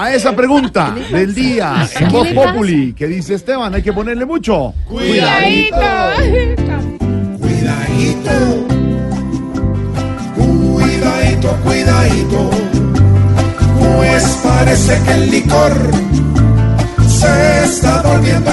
A 0.00 0.14
esa 0.14 0.30
pregunta 0.30 0.94
del 1.10 1.34
día 1.34 1.84
en 1.98 2.06
¿Qué 2.06 2.12
Voz? 2.12 2.28
Populi, 2.28 2.92
que 2.92 3.08
dice 3.08 3.34
Esteban, 3.34 3.74
hay 3.74 3.82
que 3.82 3.92
ponerle 3.92 4.24
mucho. 4.24 4.72
Cuidadito. 4.84 5.76
Cuidadito, 7.40 8.30
cuidadito, 10.36 11.56
cuidadito, 11.64 12.50
pues 13.80 14.38
parece 14.44 15.02
que 15.02 15.12
el 15.14 15.30
licor 15.32 15.72
se 17.08 17.64
está 17.64 18.00
volviendo 18.02 18.52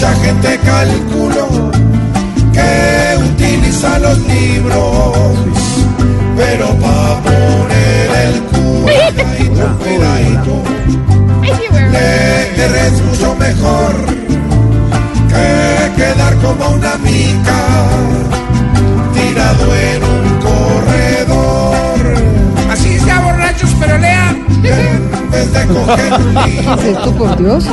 mucha 0.00 0.14
gente, 0.24 0.58
calculo, 0.64 1.70
que 2.54 3.18
utiliza 3.22 3.98
los 3.98 4.18
libros 4.20 5.36
pero 6.36 6.68
pa' 6.78 7.20
poner 7.22 8.10
el 8.24 8.42
cuidadito, 8.50 9.78
cuidadito, 9.78 10.62
leer 11.92 12.76
es 12.86 13.02
mucho 13.02 13.34
mejor 13.34 13.94
que 15.28 15.92
quedar 15.96 16.34
como 16.36 16.70
una 16.70 16.96
mica 16.96 17.60
tirado 19.12 19.74
en 19.74 20.02
un 20.02 20.24
corredor. 20.40 22.14
Así 22.70 22.98
sea 23.00 23.20
borrachos, 23.20 23.70
pero 23.78 23.98
lean. 23.98 24.46
En 24.64 25.30
vez 25.30 25.52
de 25.52 25.66
coger 25.66 26.12
un 26.14 26.34
libro 26.46 26.74
¿Es 26.74 26.84
esto 26.84 27.12
por 27.12 27.36
Dios? 27.36 27.64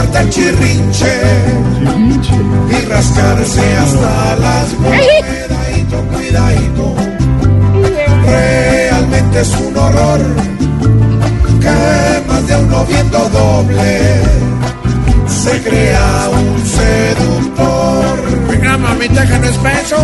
Jartar 0.00 0.30
chirrinche 0.30 1.12
y 2.70 2.84
rascarse 2.86 3.76
hasta 3.76 4.36
las 4.36 4.68
Cuidadito, 4.72 6.02
cuidadito. 6.10 6.94
Realmente 8.24 9.40
es 9.40 9.56
un 9.58 9.76
horror 9.76 10.20
que 11.60 12.22
más 12.26 12.46
de 12.46 12.56
uno 12.56 12.86
viendo 12.86 13.28
doble 13.28 14.22
se 15.26 15.62
crea 15.64 16.30
un 16.32 16.66
seductor. 16.66 18.48
Venga, 18.48 18.78
mamita, 18.78 19.26
que 19.26 19.38
no 19.38 19.46
es 19.48 19.58
peso. 19.58 19.96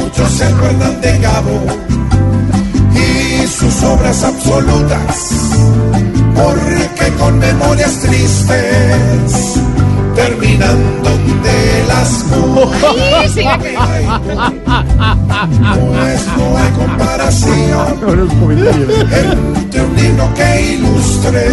Muchos 0.00 0.30
se 0.30 0.44
acuerdan 0.44 1.00
de 1.00 1.18
Gabo 1.18 1.60
y 2.94 3.46
sus 3.48 3.82
obras 3.82 4.22
absolutas, 4.22 5.30
porque 6.34 7.12
con 7.18 7.38
memorias 7.38 8.00
tristes 8.00 9.60
terminan 10.14 11.02
donde 11.02 11.84
las 11.88 12.24
Pues 15.80 16.26
no 16.36 16.56
hay 16.56 16.70
comparación 16.72 17.98
entre 19.56 19.80
un 19.82 19.96
libro 19.96 20.34
que 20.34 20.72
ilustre 20.74 21.46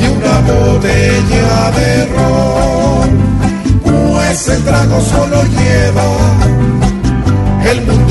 y 0.00 0.04
una 0.04 0.40
botella 0.40 1.70
de 1.76 2.06
ron, 2.06 3.10
pues 3.84 4.48
el 4.48 4.62
trago 4.64 5.00
solo 5.00 5.42
lleva 5.44 6.04
el 7.70 7.78
mundo. 7.86 8.01